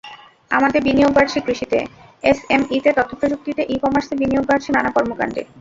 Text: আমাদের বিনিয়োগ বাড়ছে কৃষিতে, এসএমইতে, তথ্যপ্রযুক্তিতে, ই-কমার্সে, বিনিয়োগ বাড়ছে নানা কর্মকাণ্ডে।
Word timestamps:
আমাদের 0.51 0.81
বিনিয়োগ 0.83 1.11
বাড়ছে 1.13 1.39
কৃষিতে, 1.39 1.79
এসএমইতে, 2.23 2.89
তথ্যপ্রযুক্তিতে, 2.97 3.61
ই-কমার্সে, 3.69 4.13
বিনিয়োগ 4.15 4.45
বাড়ছে 4.47 4.69
নানা 4.71 4.89
কর্মকাণ্ডে। 4.91 5.41